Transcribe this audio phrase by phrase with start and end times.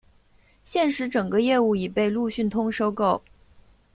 [0.63, 3.21] 现时整个业务已被路讯通收购。